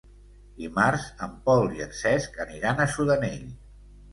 [0.61, 3.49] Dimarts en Pol i en Cesc aniran a Sudanell.